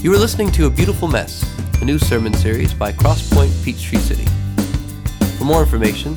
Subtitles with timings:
[0.00, 1.44] You are listening to A Beautiful Mess,
[1.82, 4.26] a new sermon series by Crosspoint Peachtree City.
[5.38, 6.14] For more information,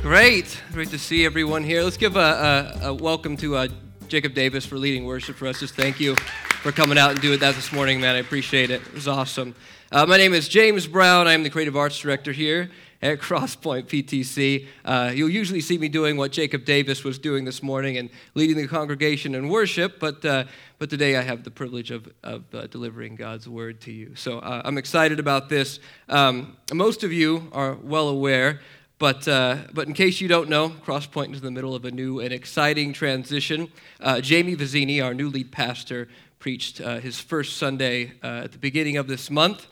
[0.00, 0.58] Great.
[0.72, 1.82] Great to see everyone here.
[1.82, 3.68] Let's give a, a, a welcome to uh,
[4.08, 5.60] Jacob Davis for leading worship for us.
[5.60, 6.16] Just thank you
[6.62, 8.14] for coming out and doing that this morning, man.
[8.14, 8.82] I appreciate it.
[8.82, 9.54] It was awesome.
[9.90, 11.26] Uh, my name is James Brown.
[11.26, 14.66] I'm the creative arts director here at Crosspoint PTC.
[14.84, 18.58] Uh, you'll usually see me doing what Jacob Davis was doing this morning and leading
[18.58, 20.44] the congregation in worship, but, uh,
[20.78, 24.14] but today I have the privilege of, of uh, delivering God's word to you.
[24.14, 25.80] So uh, I'm excited about this.
[26.10, 28.60] Um, most of you are well aware.
[28.98, 31.90] But, uh, but in case you don't know, Crosspoint is in the middle of a
[31.90, 33.72] new and exciting transition.
[33.98, 36.06] Uh, Jamie Vizzini, our new lead pastor,
[36.40, 39.66] preached uh, his first Sunday uh, at the beginning of this month.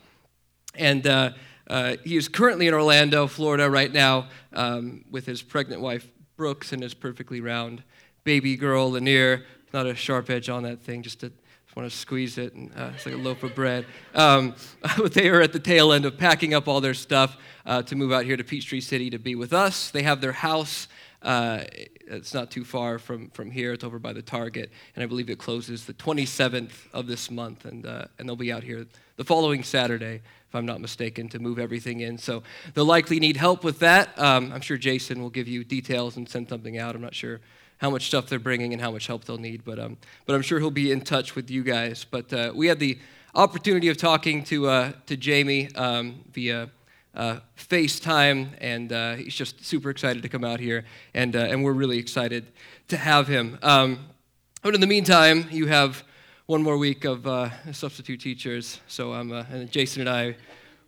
[0.74, 1.30] And uh,
[1.66, 6.72] uh, he is currently in Orlando, Florida, right now, um, with his pregnant wife, Brooks,
[6.72, 7.82] and his perfectly round
[8.22, 9.46] baby girl, Lanier.
[9.72, 11.32] Not a sharp edge on that thing, just to
[11.66, 13.86] just want to squeeze it, and uh, it's like a loaf of bread.
[14.14, 14.54] Um,
[14.98, 17.96] but they are at the tail end of packing up all their stuff uh, to
[17.96, 19.90] move out here to Peachtree City to be with us.
[19.90, 20.88] They have their house
[21.22, 21.64] uh,
[22.06, 23.72] it's not too far from, from here.
[23.72, 27.64] It's over by the Target, and I believe it closes the 27th of this month,
[27.64, 31.38] and, uh, and they'll be out here the following Saturday, if I'm not mistaken, to
[31.38, 32.18] move everything in.
[32.18, 32.44] So
[32.74, 34.16] they'll likely need help with that.
[34.18, 36.94] Um, I'm sure Jason will give you details and send something out.
[36.94, 37.40] I'm not sure
[37.78, 40.42] how much stuff they're bringing and how much help they'll need, but, um, but I'm
[40.42, 42.04] sure he'll be in touch with you guys.
[42.08, 42.98] But uh, we had the
[43.34, 46.70] opportunity of talking to, uh, to Jamie um, via
[47.18, 51.64] uh, FaceTime, and uh, he's just super excited to come out here, and, uh, and
[51.64, 52.46] we're really excited
[52.86, 53.58] to have him.
[53.60, 53.98] Um,
[54.62, 56.04] but in the meantime, you have
[56.46, 60.36] one more week of uh, substitute teachers, so um, and Jason and I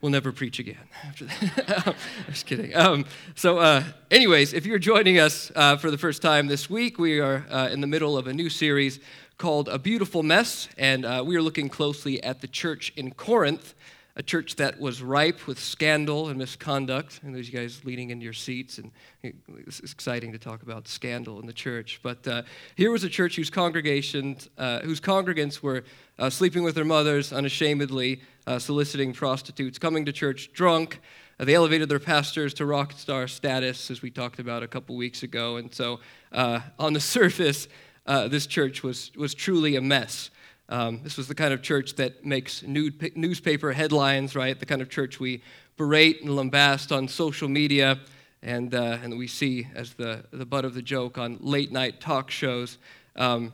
[0.01, 1.87] will never preach again after that.
[1.87, 1.95] I'm
[2.29, 2.75] just kidding.
[2.75, 6.99] Um, so, uh, anyways, if you're joining us uh, for the first time this week,
[6.99, 9.01] we are in the middle of a new series
[9.37, 13.75] called A Beautiful Mess, and we are looking closely at the church in Corinth
[14.21, 17.21] a church that was ripe with scandal and misconduct.
[17.23, 18.93] And those you guys leaning into your seats, and
[19.23, 22.01] it's exciting to talk about scandal in the church.
[22.03, 22.43] But uh,
[22.77, 25.85] here was a church whose congregations, uh, whose congregants were
[26.19, 31.01] uh, sleeping with their mothers unashamedly, uh, soliciting prostitutes, coming to church drunk.
[31.39, 34.97] Uh, they elevated their pastors to rock star status, as we talked about a couple
[34.97, 35.57] weeks ago.
[35.57, 35.99] And so,
[36.31, 37.69] uh, on the surface,
[38.07, 40.29] this church was, was truly a mess.
[40.71, 44.59] Um, this was the kind of church that makes newspaper headlines, right?
[44.59, 45.43] The kind of church we
[45.77, 47.99] berate and lambast on social media
[48.43, 52.01] and, uh, and we see as the, the butt of the joke on late night
[52.01, 52.79] talk shows.
[53.17, 53.53] Um,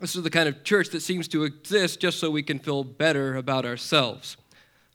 [0.00, 2.82] this is the kind of church that seems to exist just so we can feel
[2.82, 4.36] better about ourselves,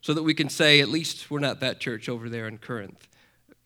[0.02, 3.08] so that we can say, at least we're not that church over there in Corinth.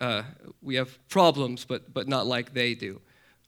[0.01, 0.23] Uh,
[0.61, 2.99] we have problems, but, but not like they do.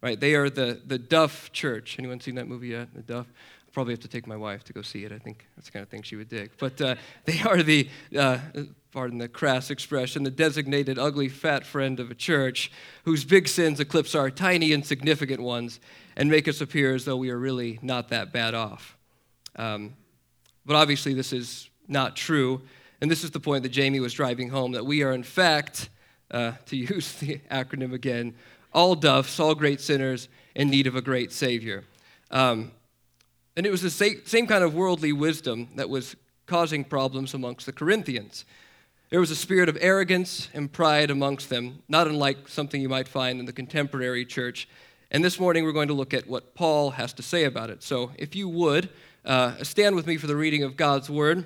[0.02, 0.20] Right?
[0.20, 1.98] They are the, the Duff church.
[2.00, 2.94] Anyone seen that movie yet?
[2.94, 3.28] The Duff?
[3.68, 5.12] I probably have to take my wife to go see it.
[5.12, 6.52] I think that's the kind of thing she would dig.
[6.58, 6.96] But uh,
[7.26, 8.40] they are the, uh,
[8.92, 12.72] pardon the crass expression, the designated ugly fat friend of a church
[13.04, 15.80] whose big sins eclipse our tiny insignificant ones
[16.16, 18.98] and make us appear as though we are really not that bad off.
[19.56, 19.96] Um,
[20.66, 22.62] but obviously, this is not true.
[23.02, 25.90] And this is the point that Jamie was driving home that we are, in fact,
[26.32, 28.36] uh, to use the acronym again,
[28.74, 31.84] all duffs, all great sinners in need of a great Savior.
[32.32, 32.72] Um,
[33.56, 36.16] and it was the same kind of worldly wisdom that was
[36.46, 38.46] causing problems amongst the Corinthians.
[39.10, 43.08] There was a spirit of arrogance and pride amongst them, not unlike something you might
[43.08, 44.68] find in the contemporary church.
[45.12, 47.82] And this morning we're going to look at what Paul has to say about it.
[47.82, 48.90] So if you would,
[49.26, 51.46] uh, stand with me for the reading of God's word.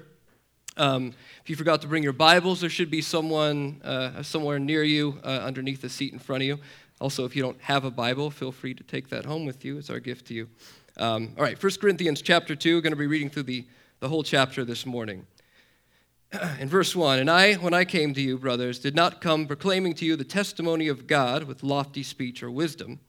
[0.75, 4.84] Um, if you forgot to bring your Bibles, there should be someone uh, somewhere near
[4.84, 6.59] you uh, underneath the seat in front of you.
[7.01, 9.78] Also, if you don't have a Bible, feel free to take that home with you.
[9.78, 10.49] It's our gift to you.
[10.97, 13.66] Um, all right, 1 Corinthians chapter 2, going to be reading through the,
[13.99, 15.25] the whole chapter this morning.
[16.59, 19.95] In verse 1, and I, when I came to you, brothers, did not come proclaiming
[19.95, 22.99] to you the testimony of God with lofty speech or wisdom,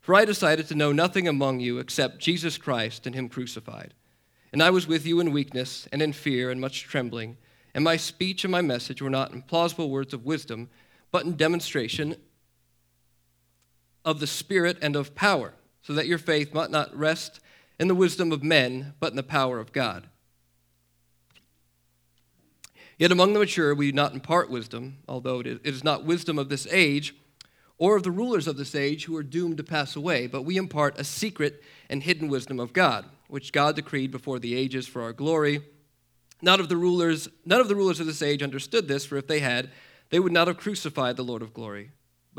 [0.00, 3.94] for I decided to know nothing among you except Jesus Christ and Him crucified.
[4.52, 7.36] And I was with you in weakness and in fear and much trembling,
[7.74, 10.68] and my speech and my message were not in plausible words of wisdom,
[11.12, 12.16] but in demonstration
[14.04, 17.40] of the Spirit and of power so that your faith might not rest
[17.78, 20.08] in the wisdom of men, but in the power of God.
[22.98, 26.50] Yet among the mature we do not impart wisdom, although it is not wisdom of
[26.50, 27.14] this age
[27.78, 30.58] or of the rulers of this age who are doomed to pass away, but we
[30.58, 35.00] impart a secret and hidden wisdom of God, which God decreed before the ages for
[35.00, 35.62] our glory,
[36.42, 39.26] None of the rulers, none of the rulers of this age understood this, for if
[39.26, 39.70] they had,
[40.10, 41.90] they would not have crucified the Lord of glory.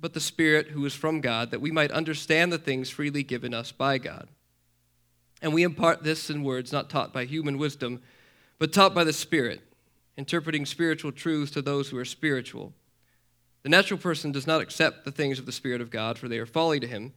[0.00, 3.52] but the Spirit who is from God, that we might understand the things freely given
[3.52, 4.28] us by God.
[5.40, 8.02] And we impart this in words not taught by human wisdom,
[8.58, 9.60] but taught by the Spirit,
[10.16, 12.72] interpreting spiritual truths to those who are spiritual.
[13.62, 16.38] The natural person does not accept the things of the Spirit of God, for they
[16.38, 17.12] are folly to him,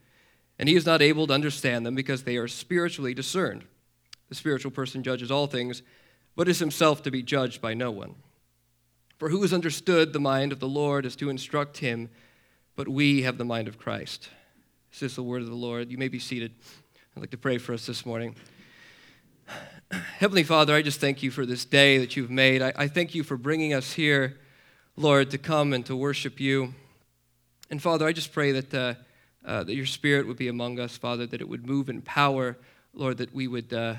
[0.60, 3.63] and he is not able to understand them because they are spiritually discerned.
[4.30, 5.81] The spiritual person judges all things,
[6.36, 8.16] but is himself to be judged by no one.
[9.18, 12.10] For who has understood the mind of the Lord is to instruct him,
[12.75, 14.29] but we have the mind of Christ.
[14.91, 15.91] This is the word of the Lord.
[15.91, 16.53] You may be seated.
[17.15, 18.35] I'd like to pray for us this morning.
[19.91, 22.62] Heavenly Father, I just thank you for this day that you've made.
[22.62, 24.39] I, I thank you for bringing us here,
[24.95, 26.73] Lord, to come and to worship you.
[27.69, 28.94] And Father, I just pray that, uh,
[29.45, 32.57] uh, that your spirit would be among us, Father, that it would move in power,
[32.94, 33.95] Lord, that we would uh,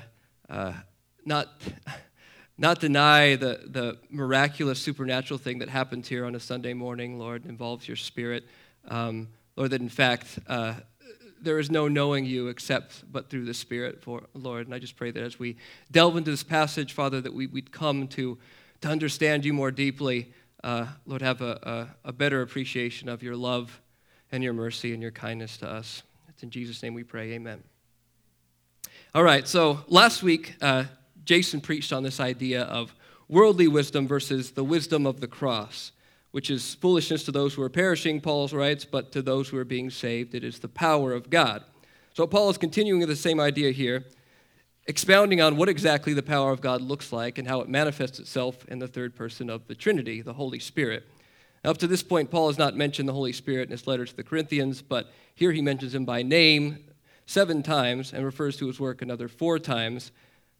[0.49, 0.73] uh
[1.25, 1.49] not
[2.63, 7.45] not deny the, the miraculous supernatural thing that happened here on a Sunday morning, Lord,
[7.45, 8.45] involves your spirit.
[8.87, 9.27] Um,
[9.57, 10.75] Lord, that in fact, uh,
[11.41, 14.65] there is no knowing you except but through the Spirit, for Lord.
[14.65, 15.57] And I just pray that as we
[15.91, 18.37] delve into this passage, Father, that we, would come to,
[18.79, 20.31] to understand you more deeply.
[20.63, 23.81] Uh, Lord, have a, a, a, better appreciation of your love
[24.31, 26.03] and your mercy and your kindness to us.
[26.29, 27.33] It's in Jesus' name we pray.
[27.33, 27.61] Amen.
[29.13, 30.85] All right, so last week, uh,
[31.25, 32.93] Jason preached on this idea of
[33.29, 35.91] worldly wisdom versus the wisdom of the cross,
[36.31, 39.65] which is foolishness to those who are perishing, Paul writes, but to those who are
[39.65, 41.63] being saved, it is the power of God.
[42.13, 44.05] So Paul is continuing the same idea here,
[44.85, 48.65] expounding on what exactly the power of God looks like and how it manifests itself
[48.67, 51.07] in the third person of the Trinity, the Holy Spirit.
[51.63, 54.05] Now, up to this point, Paul has not mentioned the Holy Spirit in his letter
[54.05, 56.83] to the Corinthians, but here he mentions him by name
[57.25, 60.11] seven times and refers to his work another four times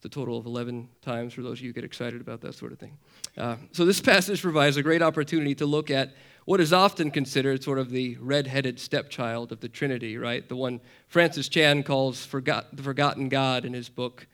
[0.05, 2.71] a total of 11 times for those of you who get excited about that sort
[2.71, 2.97] of thing.
[3.37, 6.13] Uh, so, this passage provides a great opportunity to look at
[6.45, 10.47] what is often considered sort of the red-headed stepchild of the Trinity, right?
[10.47, 14.27] The one Francis Chan calls forgot, the forgotten God in his book,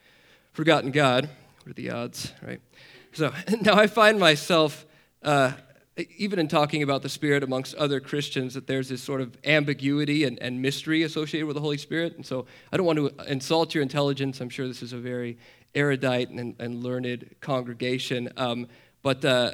[0.54, 1.30] Forgotten God.
[1.64, 2.60] What are the odds, right?
[3.14, 3.32] So
[3.62, 4.86] now I find myself,
[5.24, 5.54] uh,
[6.18, 10.24] even in talking about the Spirit amongst other Christians, that there's this sort of ambiguity
[10.24, 12.16] and, and mystery associated with the Holy Spirit.
[12.16, 14.42] And so I don't want to insult your intelligence.
[14.42, 15.38] I'm sure this is a very
[15.76, 18.32] erudite and, and learned congregation.
[18.38, 18.68] Um,
[19.02, 19.52] but uh,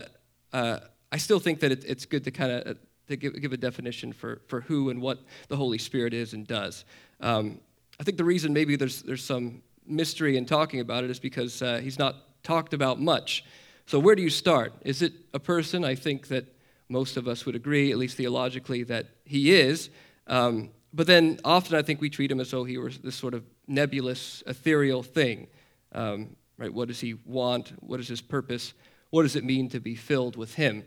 [0.53, 0.79] uh,
[1.12, 2.77] I still think that it, it's good to kind of
[3.07, 6.47] to give, give, a definition for, for who and what the Holy Spirit is and
[6.47, 6.85] does.
[7.21, 7.59] Um,
[8.00, 11.62] I think the reason maybe there's, there's some mystery in talking about it is because
[11.62, 13.45] uh, he's not talked about much.
[13.85, 14.73] So, where do you start?
[14.81, 15.85] Is it a person?
[15.85, 16.45] I think that
[16.89, 19.89] most of us would agree, at least theologically, that he is.
[20.27, 23.33] Um, but then often I think we treat him as though he were this sort
[23.33, 25.47] of nebulous, ethereal thing.
[25.95, 26.71] Um, right?
[26.71, 27.74] What does he want?
[27.79, 28.74] What is his purpose?
[29.10, 30.84] What does it mean to be filled with him?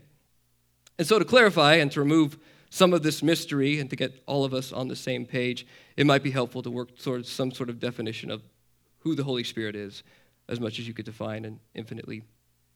[0.97, 2.37] And so, to clarify and to remove
[2.69, 5.65] some of this mystery and to get all of us on the same page,
[5.97, 8.43] it might be helpful to work towards some sort of definition of
[8.99, 10.03] who the Holy Spirit is,
[10.47, 12.21] as much as you could define an infinitely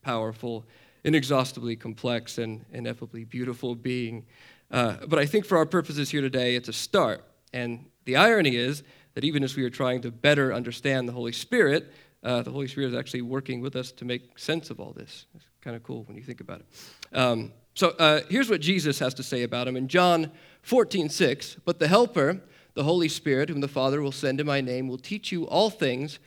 [0.02, 0.66] powerful,
[1.04, 4.26] inexhaustibly complex, and ineffably beautiful being.
[4.72, 7.24] Uh, but I think for our purposes here today, it's a start.
[7.54, 11.32] And the irony is that even as we are trying to better understand the Holy
[11.32, 11.94] Spirit,
[12.24, 15.26] uh, the Holy Spirit is actually working with us to make sense of all this.
[15.36, 17.18] It's kind of cool when you think about it.
[17.18, 21.58] Um, so uh, here's what Jesus has to say about him in John 14, 6.
[21.66, 22.42] But the Helper,
[22.76, 25.70] the Holy Spirit, whom the Father will send in my name, will teach you all
[25.70, 26.20] things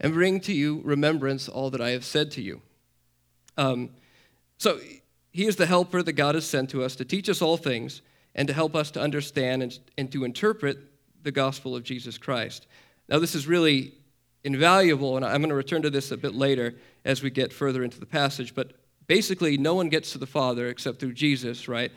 [0.00, 2.62] and bring to you remembrance all that I have said to you.
[3.56, 3.90] Um,
[4.58, 4.78] so
[5.32, 8.02] he is the helper that God has sent to us to teach us all things
[8.34, 10.78] and to help us to understand and, and to interpret
[11.22, 12.66] the gospel of Jesus Christ.
[13.08, 13.94] Now, this is really
[14.44, 17.82] invaluable, and I'm going to return to this a bit later as we get further
[17.82, 18.72] into the passage, but
[19.06, 21.90] basically, no one gets to the Father except through Jesus, right?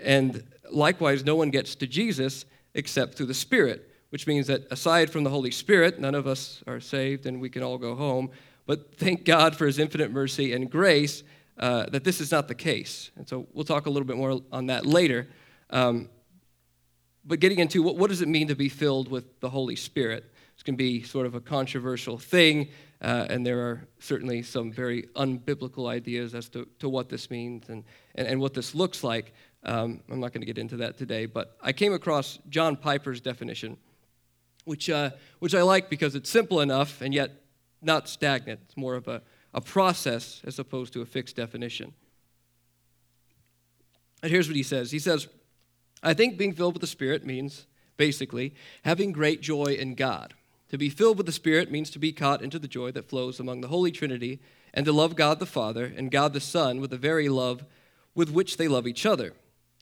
[0.00, 5.10] And likewise, no one gets to Jesus except through the Spirit, which means that aside
[5.10, 8.30] from the Holy Spirit, none of us are saved and we can all go home.
[8.66, 11.22] But thank God for his infinite mercy and grace
[11.58, 13.10] uh, that this is not the case.
[13.16, 15.28] And so we'll talk a little bit more on that later.
[15.70, 16.08] Um,
[17.24, 20.24] but getting into what, what does it mean to be filled with the Holy Spirit?
[20.64, 22.68] To be sort of a controversial thing.
[23.02, 27.68] Uh, and there are certainly some very unbiblical ideas as to, to what this means
[27.68, 29.34] and, and, and what this looks like.
[29.62, 33.20] Um, I'm not going to get into that today, but I came across John Piper's
[33.20, 33.76] definition,
[34.64, 37.42] which, uh, which I like because it's simple enough and yet
[37.82, 38.60] not stagnant.
[38.64, 39.20] It's more of a,
[39.52, 41.92] a process as opposed to a fixed definition.
[44.22, 45.28] And here's what he says He says,
[46.02, 47.66] I think being filled with the Spirit means,
[47.96, 50.34] basically, having great joy in God.
[50.70, 53.38] To be filled with the Spirit means to be caught into the joy that flows
[53.38, 54.40] among the Holy Trinity
[54.72, 57.64] and to love God the Father and God the Son with the very love
[58.14, 59.32] with which they love each other.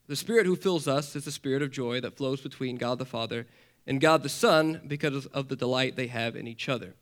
[0.09, 3.05] The Spirit who fills us is the Spirit of joy that flows between God the
[3.05, 3.47] Father
[3.87, 6.95] and God the Son because of the delight they have in each other.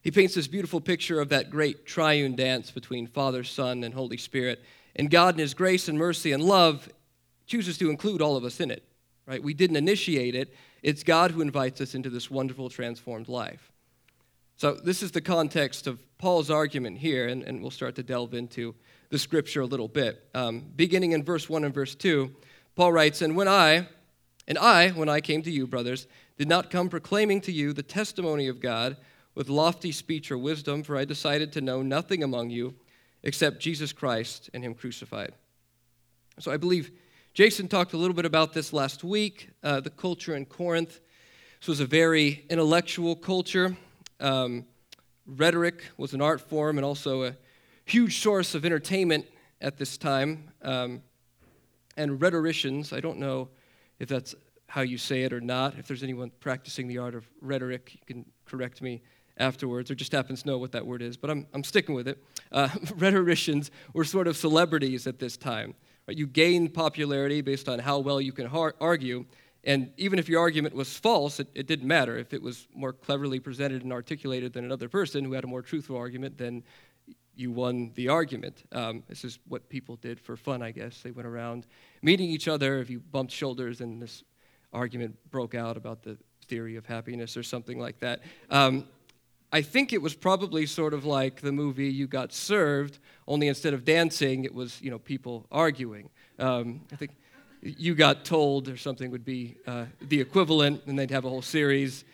[0.00, 4.16] He paints this beautiful picture of that great triune dance between Father, Son, and Holy
[4.16, 4.62] Spirit.
[4.94, 6.88] And God, in His grace and mercy and love,
[7.46, 8.84] chooses to include all of us in it.
[9.26, 9.42] Right?
[9.42, 10.54] We didn't initiate it.
[10.82, 13.72] It's God who invites us into this wonderful, transformed life.
[14.56, 18.34] So, this is the context of Paul's argument here, and, and we'll start to delve
[18.34, 18.74] into
[19.10, 20.28] the scripture a little bit.
[20.34, 22.34] Um, beginning in verse 1 and verse 2,
[22.74, 23.86] Paul writes, And when I,
[24.48, 26.06] and I, when I came to you, brothers,
[26.36, 28.96] did not come proclaiming to you the testimony of God
[29.34, 32.74] with lofty speech or wisdom, for I decided to know nothing among you
[33.22, 35.32] except Jesus Christ and Him crucified.
[36.40, 36.90] So I believe
[37.34, 39.50] Jason talked a little bit about this last week.
[39.62, 41.00] Uh, the culture in Corinth.
[41.60, 43.76] This was a very intellectual culture.
[44.18, 44.64] Um,
[45.26, 47.36] rhetoric was an art form and also a
[47.84, 49.26] huge source of entertainment
[49.60, 50.50] at this time.
[50.62, 51.02] Um,
[51.96, 53.48] and rhetoricians, I don't know
[53.98, 54.34] if that's
[54.66, 55.78] how you say it or not.
[55.78, 59.02] If there's anyone practicing the art of rhetoric, you can correct me
[59.38, 62.08] afterwards, or just happens to know what that word is, but I'm, I'm sticking with
[62.08, 62.22] it.
[62.50, 65.74] Uh, rhetoricians were sort of celebrities at this time.
[66.08, 69.26] You gained popularity based on how well you can har- argue,
[69.64, 72.16] and even if your argument was false, it, it, didn't matter.
[72.16, 75.62] If it was more cleverly presented and articulated than another person who had a more
[75.62, 76.62] truthful argument, then
[77.34, 78.64] you won the argument.
[78.72, 81.02] Um, this is what people did for fun, I guess.
[81.02, 81.66] They went around
[82.02, 82.78] meeting each other.
[82.78, 84.24] If you bumped shoulders and this
[84.72, 88.20] argument broke out about the theory of happiness or something like that.
[88.50, 88.86] Um,
[89.50, 93.72] I think it was probably sort of like the movie You Got Served, only instead
[93.72, 96.10] of dancing, it was you know people arguing.
[96.38, 97.12] Um, I think
[97.62, 101.40] You Got Told or something would be uh, the equivalent, and they'd have a whole
[101.42, 102.04] series.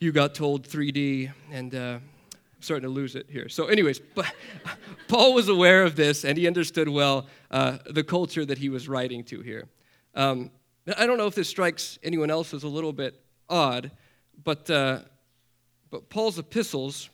[0.00, 3.48] You Got Told 3D, and uh, I'm starting to lose it here.
[3.48, 4.30] So, anyways, but
[5.08, 8.86] Paul was aware of this, and he understood well uh, the culture that he was
[8.86, 9.66] writing to here.
[10.14, 10.50] Um,
[10.94, 13.18] I don't know if this strikes anyone else as a little bit
[13.48, 13.90] odd,
[14.44, 15.00] but uh,
[15.90, 17.10] but Paul's epistles,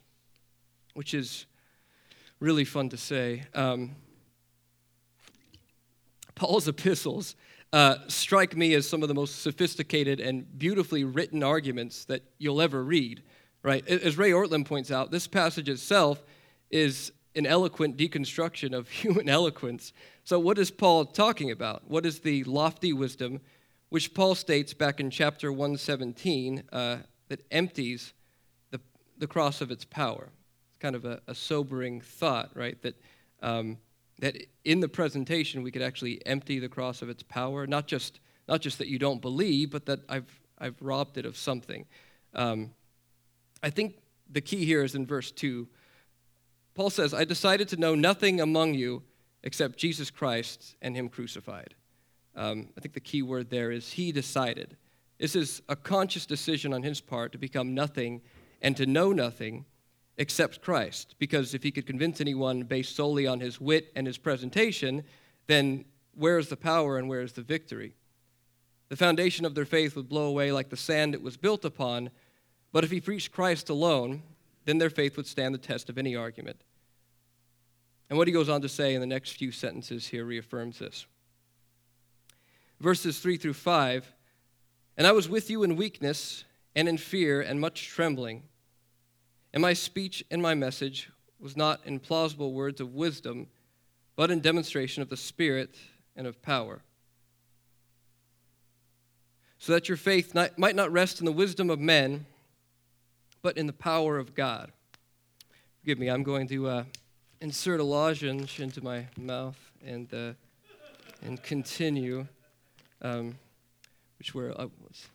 [0.94, 1.46] which is
[2.40, 3.96] really fun to say, um,
[6.34, 7.36] Paul's epistles
[7.72, 12.60] uh, strike me as some of the most sophisticated and beautifully written arguments that you'll
[12.60, 13.22] ever read.
[13.62, 13.86] Right?
[13.86, 16.22] As Ray Ortlund points out, this passage itself
[16.70, 19.92] is an eloquent deconstruction of human eloquence.
[20.24, 21.88] So, what is Paul talking about?
[21.88, 23.40] What is the lofty wisdom
[23.88, 26.96] which Paul states back in chapter 117 uh,
[27.28, 28.14] that empties
[29.22, 30.30] the cross of its power.
[30.68, 32.76] It's kind of a, a sobering thought, right?
[32.82, 33.00] That,
[33.40, 33.78] um,
[34.18, 38.18] that in the presentation we could actually empty the cross of its power, not just,
[38.48, 41.86] not just that you don't believe, but that I've, I've robbed it of something.
[42.34, 42.72] Um,
[43.62, 43.94] I think
[44.28, 45.68] the key here is in verse 2.
[46.74, 49.04] Paul says, I decided to know nothing among you
[49.44, 51.76] except Jesus Christ and Him crucified.
[52.34, 54.76] Um, I think the key word there is He decided.
[55.20, 58.20] This is a conscious decision on His part to become nothing
[58.62, 59.66] and to know nothing
[60.16, 61.16] except Christ.
[61.18, 65.04] Because if he could convince anyone based solely on his wit and his presentation,
[65.46, 67.94] then where is the power and where is the victory?
[68.88, 72.10] The foundation of their faith would blow away like the sand it was built upon,
[72.72, 74.22] but if he preached Christ alone,
[74.64, 76.62] then their faith would stand the test of any argument.
[78.10, 81.06] And what he goes on to say in the next few sentences here reaffirms this.
[82.80, 84.12] Verses 3 through 5
[84.98, 88.42] And I was with you in weakness and in fear and much trembling.
[89.52, 93.48] And my speech and my message was not in plausible words of wisdom,
[94.16, 95.76] but in demonstration of the Spirit
[96.16, 96.82] and of power.
[99.58, 102.26] So that your faith not, might not rest in the wisdom of men,
[103.42, 104.72] but in the power of God.
[105.80, 106.84] Forgive me, I'm going to uh,
[107.40, 110.32] insert a lozenge into my mouth and, uh,
[111.24, 112.26] and continue,
[113.02, 113.36] um,
[114.18, 115.08] which where I uh.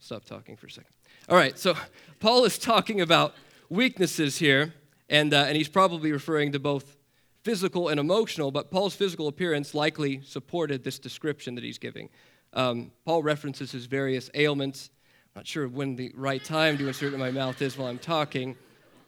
[0.00, 0.90] Stop talking for a second.
[1.28, 1.76] All right, so
[2.20, 3.34] Paul is talking about
[3.68, 4.74] weaknesses here,
[5.08, 6.96] and, uh, and he's probably referring to both
[7.44, 12.08] physical and emotional, but Paul's physical appearance likely supported this description that he's giving.
[12.52, 14.90] Um, Paul references his various ailments.
[15.34, 17.98] I'm not sure when the right time to insert in my mouth is while I'm
[17.98, 18.56] talking,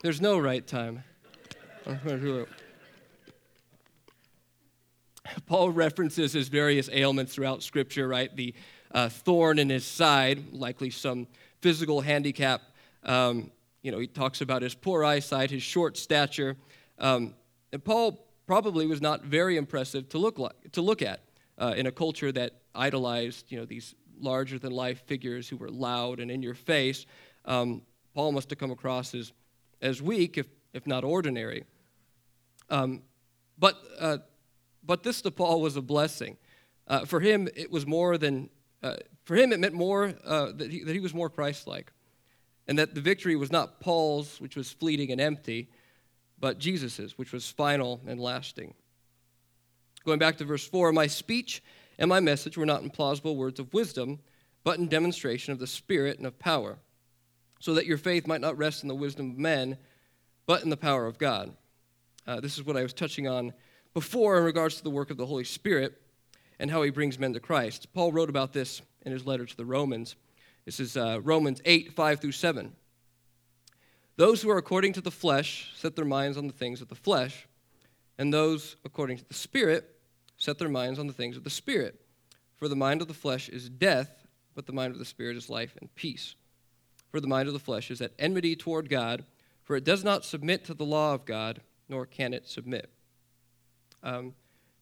[0.02, 1.02] There's no right time.
[5.46, 8.34] Paul references his various ailments throughout Scripture, right?
[8.34, 8.54] The
[8.92, 11.26] uh, thorn in his side, likely some
[11.60, 12.62] physical handicap.
[13.04, 13.50] Um,
[13.82, 16.56] you know, he talks about his poor eyesight, his short stature.
[16.98, 17.34] Um,
[17.72, 21.20] and Paul probably was not very impressive to look, like, to look at
[21.58, 25.70] uh, in a culture that idolized, you know, these larger than life figures who were
[25.70, 27.06] loud and in your face.
[27.44, 27.82] Um,
[28.14, 29.32] Paul must have come across as,
[29.80, 31.64] as weak, if, if not ordinary.
[32.68, 33.02] Um,
[33.58, 34.18] but, uh,
[34.84, 36.36] but this to Paul was a blessing.
[36.86, 38.50] Uh, for him, it was more than,
[38.82, 41.92] uh, for him, it meant more uh, that, he, that he was more Christ like.
[42.70, 45.68] And that the victory was not Paul's, which was fleeting and empty,
[46.38, 48.74] but Jesus's, which was final and lasting.
[50.04, 51.64] Going back to verse 4 My speech
[51.98, 54.20] and my message were not in plausible words of wisdom,
[54.62, 56.78] but in demonstration of the Spirit and of power,
[57.58, 59.76] so that your faith might not rest in the wisdom of men,
[60.46, 61.52] but in the power of God.
[62.24, 63.52] Uh, this is what I was touching on
[63.94, 66.00] before in regards to the work of the Holy Spirit
[66.60, 67.92] and how he brings men to Christ.
[67.92, 70.14] Paul wrote about this in his letter to the Romans.
[70.70, 72.72] This is uh, Romans 8, 5 through 7.
[74.14, 76.94] Those who are according to the flesh set their minds on the things of the
[76.94, 77.48] flesh,
[78.18, 79.96] and those according to the Spirit
[80.36, 82.00] set their minds on the things of the Spirit.
[82.54, 85.50] For the mind of the flesh is death, but the mind of the Spirit is
[85.50, 86.36] life and peace.
[87.10, 89.24] For the mind of the flesh is at enmity toward God,
[89.64, 92.92] for it does not submit to the law of God, nor can it submit.
[94.04, 94.34] Um,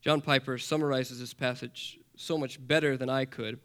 [0.02, 3.58] John Piper summarizes this passage so much better than I could.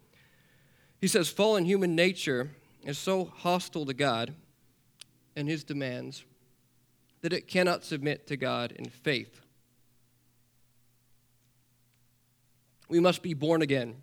[1.04, 4.32] He says, Fallen human nature is so hostile to God
[5.36, 6.24] and his demands
[7.20, 9.42] that it cannot submit to God in faith.
[12.88, 13.96] We must be born again,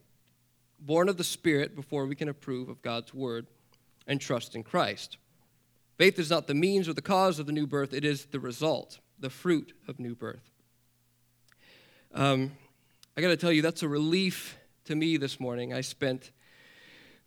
[0.79, 3.48] born of the Spirit before we can approve of God's word
[4.05, 5.17] and trust in Christ.
[5.98, 8.39] Faith is not the means or the cause of the new birth, it is the
[8.39, 10.51] result, the fruit of new birth.
[12.13, 12.51] Um,
[13.18, 15.74] I got to tell you, that's a relief to me this morning.
[15.74, 16.29] I spent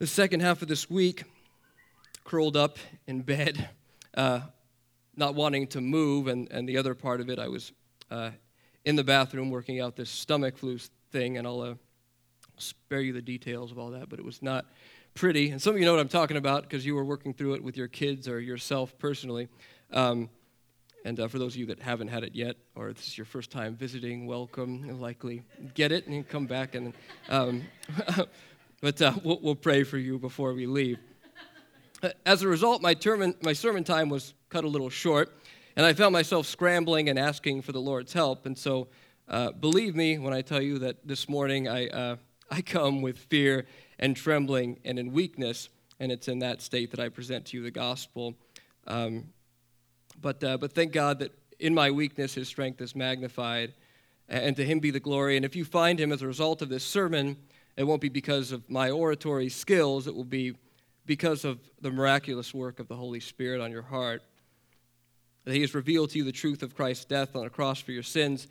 [0.04, 1.24] the second half of this week
[2.24, 3.70] curled up in bed,
[4.18, 4.40] uh,
[5.16, 7.72] not wanting to move, and, and the other part of it, I was
[8.10, 8.28] uh,
[8.84, 10.76] in the bathroom working out this stomach flu
[11.10, 11.74] thing, and I'll uh,
[12.58, 14.66] spare you the details of all that, but it was not
[15.14, 15.48] pretty.
[15.48, 17.64] And some of you know what I'm talking about because you were working through it
[17.64, 19.48] with your kids or yourself personally.
[19.90, 20.28] Um,
[21.06, 23.24] and uh, for those of you that haven't had it yet, or this is your
[23.24, 25.00] first time visiting, welcome.
[25.00, 26.74] Likely get it and come back.
[26.74, 26.92] And
[27.30, 27.62] um,
[28.85, 30.99] but uh, we'll, we'll, pray for you before we leave.
[32.27, 35.35] As a result, my, term, my sermon time was cut a little short,
[35.75, 38.44] and I found myself scrambling and asking for the Lord's help.
[38.44, 38.88] And so
[39.27, 42.16] uh, believe me when I tell you that this morning I, uh,
[42.51, 43.64] I come with fear
[43.99, 47.62] and trembling and in weakness, and it's in that state that I present to you
[47.62, 48.35] the gospel.
[48.87, 49.29] Um,
[50.20, 53.73] but, uh, but thank God that in my weakness, his strength is magnified,
[54.29, 55.37] and to him be the glory.
[55.37, 57.38] And if you find him as a result of this sermon,
[57.76, 60.54] it won't be because of my oratory skills, it will be
[61.06, 64.22] because of the miraculous work of the Holy Spirit on your heart.
[65.44, 67.92] That he has revealed to you the truth of Christ's death on a cross for
[67.92, 68.48] your sins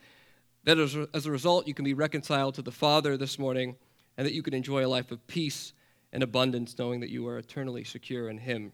[0.64, 3.76] that as, a result, you can be reconciled to the Father this morning,
[4.16, 5.74] and that you can enjoy a life of peace
[6.12, 8.72] and abundance, knowing that you are eternally secure in Him.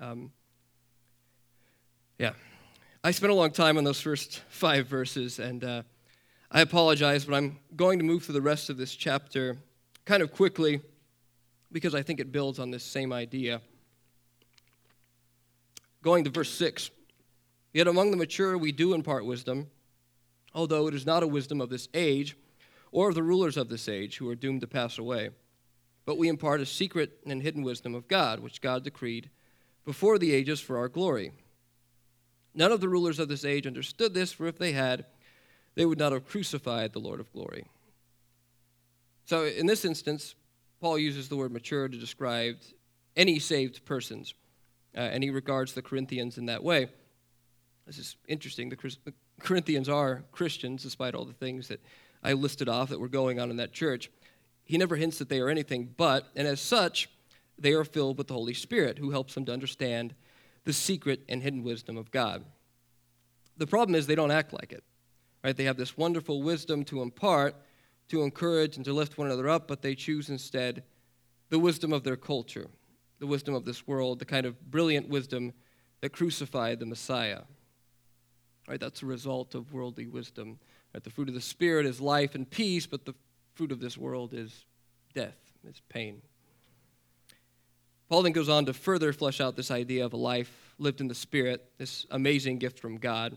[0.00, 0.32] Um,
[2.18, 2.32] yeah.
[3.04, 5.82] I spent a long time on those first five verses, and uh,
[6.50, 9.56] I apologize, but I'm going to move through the rest of this chapter
[10.04, 10.80] kind of quickly
[11.70, 13.60] because I think it builds on this same idea.
[16.02, 16.90] Going to verse 6
[17.72, 19.68] Yet among the mature we do impart wisdom
[20.54, 22.36] although it is not a wisdom of this age
[22.92, 25.30] or of the rulers of this age who are doomed to pass away.
[26.04, 29.30] But we impart a secret and hidden wisdom of God, which God decreed
[29.84, 31.32] before the ages for our glory.
[32.54, 35.06] None of the rulers of this age understood this, for if they had,
[35.74, 37.66] they would not have crucified the Lord of glory.
[39.26, 40.34] So, in this instance,
[40.80, 42.56] Paul uses the word mature to describe
[43.16, 44.34] any saved persons,
[44.96, 46.88] uh, and he regards the Corinthians in that way.
[47.86, 48.68] This is interesting.
[48.70, 51.80] The Corinthians are Christians, despite all the things that
[52.22, 54.10] I listed off that were going on in that church.
[54.64, 57.08] He never hints that they are anything but, and as such,
[57.58, 60.14] they are filled with the Holy Spirit, who helps them to understand
[60.64, 62.44] the secret and hidden wisdom of God.
[63.56, 64.84] The problem is they don't act like it.
[65.42, 65.56] Right?
[65.56, 67.54] They have this wonderful wisdom to impart,
[68.08, 70.82] to encourage, and to lift one another up, but they choose instead
[71.48, 72.68] the wisdom of their culture,
[73.18, 75.52] the wisdom of this world, the kind of brilliant wisdom
[76.00, 77.42] that crucified the Messiah.
[78.68, 78.80] Right?
[78.80, 80.58] That's a result of worldly wisdom.
[80.94, 81.02] Right?
[81.02, 83.14] The fruit of the Spirit is life and peace, but the
[83.54, 84.64] fruit of this world is
[85.14, 85.36] death,
[85.68, 86.22] is pain.
[88.08, 91.08] Paul then goes on to further flesh out this idea of a life lived in
[91.08, 93.36] the Spirit, this amazing gift from God.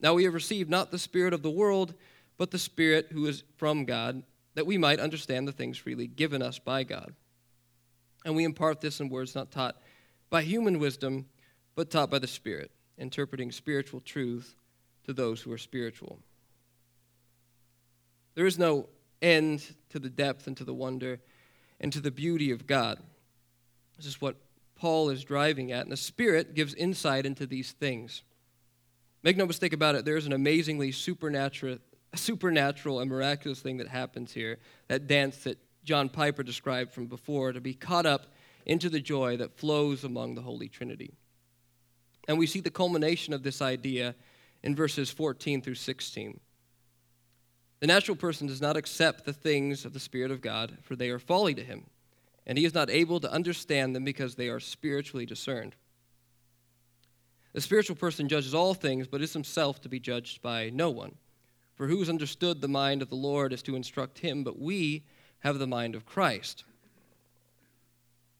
[0.00, 1.94] Now we have received not the Spirit of the world,
[2.36, 4.22] but the Spirit who is from God
[4.54, 7.12] that we might understand the things freely given us by God.
[8.24, 9.76] And we impart this in words not taught
[10.30, 11.26] by human wisdom,
[11.74, 14.56] but taught by the Spirit, interpreting spiritual truth
[15.04, 16.18] to those who are spiritual.
[18.34, 18.88] There is no
[19.20, 21.20] end to the depth and to the wonder
[21.80, 22.98] and to the beauty of God.
[23.96, 24.36] This is what
[24.74, 28.22] Paul is driving at, and the Spirit gives insight into these things.
[29.24, 31.78] Make no mistake about it, there is an amazingly supernatural,
[32.14, 34.58] supernatural and miraculous thing that happens here.
[34.88, 38.26] That dance that John Piper described from before, to be caught up
[38.66, 41.14] into the joy that flows among the Holy Trinity.
[42.28, 44.14] And we see the culmination of this idea
[44.62, 46.38] in verses 14 through 16.
[47.80, 51.10] The natural person does not accept the things of the Spirit of God, for they
[51.10, 51.84] are folly to him,
[52.46, 55.76] and he is not able to understand them because they are spiritually discerned.
[57.54, 61.14] The spiritual person judges all things, but is himself to be judged by no one.
[61.76, 65.04] For who has understood the mind of the Lord is to instruct him, but we
[65.38, 66.64] have the mind of Christ.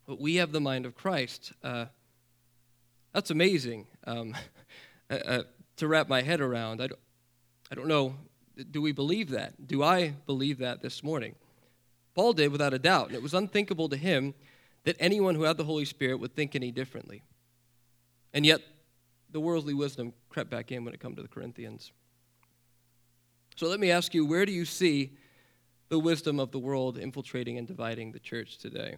[0.07, 1.53] But we have the mind of Christ.
[1.63, 1.87] Uh,
[3.13, 4.35] that's amazing um,
[5.11, 5.43] uh, uh,
[5.77, 6.83] to wrap my head around.
[6.83, 7.01] I don't,
[7.71, 8.17] I don't know.
[8.71, 9.67] Do we believe that?
[9.67, 11.37] Do I believe that this morning?
[12.17, 14.35] Paul did without a doubt, and it was unthinkable to him
[14.83, 17.23] that anyone who had the Holy Spirit would think any differently.
[18.33, 18.61] And yet,
[19.35, 21.91] the worldly wisdom crept back in when it comes to the Corinthians.
[23.57, 25.11] So let me ask you where do you see
[25.89, 28.97] the wisdom of the world infiltrating and dividing the church today?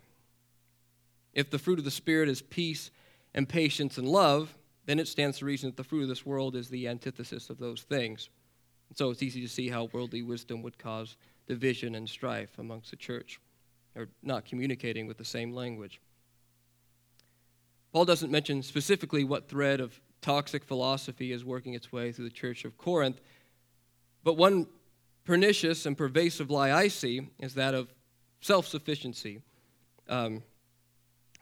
[1.33, 2.91] If the fruit of the Spirit is peace
[3.35, 6.55] and patience and love, then it stands to reason that the fruit of this world
[6.55, 8.29] is the antithesis of those things.
[8.91, 12.91] And so it's easy to see how worldly wisdom would cause division and strife amongst
[12.91, 13.41] the church,
[13.95, 15.99] or not communicating with the same language.
[17.91, 22.35] Paul doesn't mention specifically what thread of toxic philosophy is working its way through the
[22.35, 23.21] church of Corinth,
[24.25, 24.67] but one
[25.25, 27.93] pernicious and pervasive lie I see is that of
[28.41, 29.41] self sufficiency.
[30.09, 30.43] Um,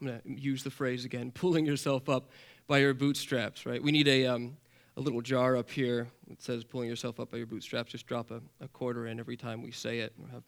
[0.01, 2.31] I'm going to use the phrase again pulling yourself up
[2.67, 3.83] by your bootstraps, right?
[3.83, 4.57] We need a, um,
[4.97, 7.93] a little jar up here that says pulling yourself up by your bootstraps.
[7.93, 10.13] Just drop a, a quarter in every time we say it.
[10.19, 10.43] We'll have,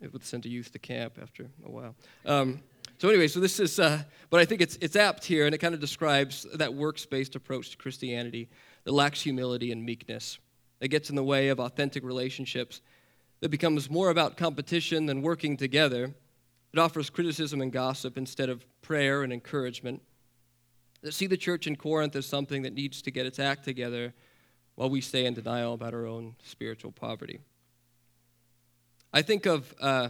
[0.00, 1.94] it would send a youth to camp after a while.
[2.26, 2.62] Um,
[2.98, 5.58] so anyway, so this is, uh, but I think it's, it's apt here, and it
[5.58, 8.48] kind of describes that works-based approach to Christianity
[8.84, 10.38] that lacks humility and meekness
[10.80, 12.80] that gets in the way of authentic relationships,
[13.40, 16.14] that becomes more about competition than working together,
[16.72, 20.02] that offers criticism and gossip instead of prayer and encouragement,
[21.02, 24.12] that see the church in Corinth as something that needs to get its act together
[24.74, 27.40] while we stay in denial about our own spiritual poverty.
[29.12, 30.08] I think of, uh,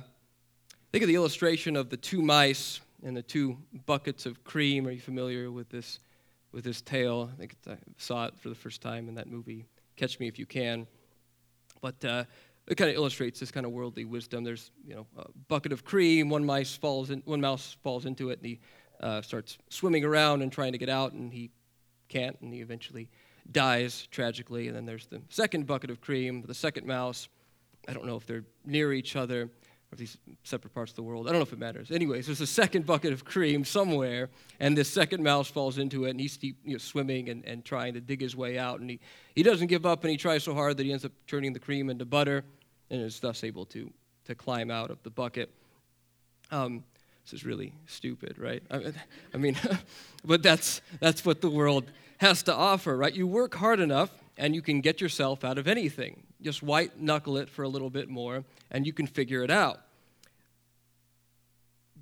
[0.95, 4.87] think of the illustration of the two mice and the two buckets of cream.
[4.87, 5.99] Are you familiar with this,
[6.53, 7.29] with this tale?
[7.33, 9.65] I think I saw it for the first time in that movie
[9.97, 10.87] Catch Me If You Can.
[11.81, 12.23] But uh,
[12.69, 14.45] it kind of illustrates this kind of worldly wisdom.
[14.45, 16.29] There's, you know, a bucket of cream.
[16.31, 18.61] One mouse falls in, one mouse falls into it, and he
[19.01, 21.51] uh, starts swimming around and trying to get out, and he
[22.09, 23.09] can't, and he eventually
[23.51, 24.69] dies tragically.
[24.69, 27.29] And then there's the second bucket of cream, the second mouse.
[27.89, 29.51] I don't know if they're near each other
[29.95, 31.27] or these separate parts of the world.
[31.27, 31.91] I don't know if it matters.
[31.91, 34.29] Anyways, there's a second bucket of cream somewhere,
[34.59, 37.95] and this second mouse falls into it, and he's you know, swimming and, and trying
[37.95, 38.81] to dig his way out.
[38.81, 39.01] And he,
[39.35, 41.61] he doesn't give up, and he tries so hard that he ends up turning the
[41.61, 42.45] cream into butter
[42.91, 43.91] and is thus able to,
[44.25, 45.51] to climb out of the bucket.
[46.51, 46.85] Um,
[47.25, 48.63] this is really stupid, right?
[48.71, 48.93] I,
[49.33, 49.57] I mean,
[50.25, 53.15] but that's, that's what the world has to offer, right?
[53.15, 56.25] You work hard enough, and you can get yourself out of anything.
[56.43, 59.81] Just white knuckle it for a little bit more, and you can figure it out.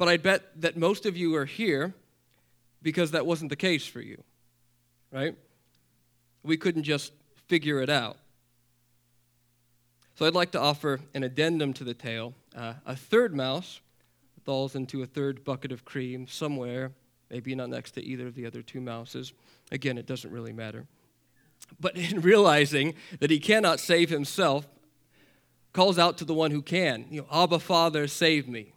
[0.03, 1.95] But I bet that most of you are here
[2.83, 4.21] because that wasn't the case for you,
[5.13, 5.37] right?
[6.43, 7.13] We couldn't just
[7.47, 8.17] figure it out.
[10.17, 12.35] So I'd like to offer an addendum to the tale.
[12.53, 13.81] Uh, a third mouse
[14.45, 16.91] falls into a third bucket of cream somewhere,
[17.31, 19.33] maybe not next to either of the other two mouses.
[19.71, 20.85] Again, it doesn't really matter.
[21.79, 24.67] But in realizing that he cannot save himself,
[25.73, 27.07] calls out to the one who can.
[27.09, 28.73] You know, Abba, Father, save me.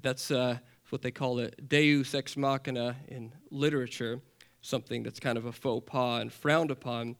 [0.00, 0.58] That's uh,
[0.90, 4.20] what they call it, deus ex machina in literature.
[4.60, 7.16] something that's kind of a faux pas and frowned upon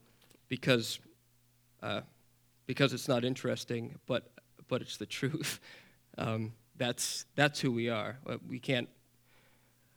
[0.48, 1.00] because,
[1.82, 2.02] uh,
[2.66, 4.30] because it's not interesting, but,
[4.68, 5.60] but it's the truth.
[6.18, 8.18] Um, that's, that's who we are.
[8.26, 8.86] Uh, we can't,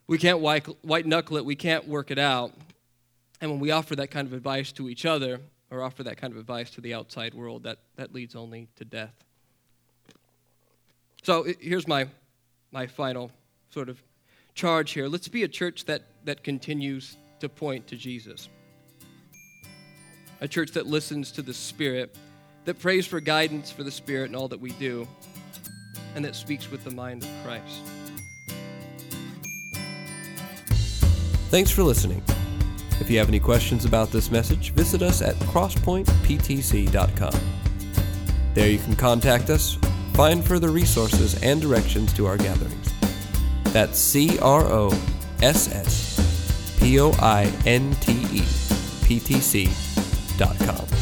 [0.07, 2.53] we can't white, white knuckle it, we can't work it out.
[3.41, 6.31] And when we offer that kind of advice to each other, or offer that kind
[6.31, 9.13] of advice to the outside world, that, that leads only to death.
[11.23, 12.07] So here's my,
[12.75, 13.31] my final
[13.69, 14.03] sort of
[14.53, 15.07] charge here.
[15.07, 18.49] Let's be a church that, that continues to point to Jesus.
[20.41, 22.17] A church that listens to the Spirit,
[22.65, 25.07] that prays for guidance for the Spirit in all that we do,
[26.15, 27.81] and that speaks with the mind of Christ.
[31.49, 32.21] Thanks for listening.
[32.99, 37.39] If you have any questions about this message, visit us at crosspointptc.com.
[38.53, 39.77] There you can contact us,
[40.15, 42.93] find further resources, and directions to our gatherings.
[43.73, 44.89] That's C R O
[45.41, 48.43] S S P O I N T E
[49.03, 49.69] P T C
[50.37, 50.94] dot com.